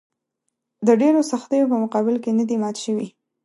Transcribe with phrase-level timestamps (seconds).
[0.87, 3.07] د ډېرو سختیو په مقابل کې نه دي مات شوي.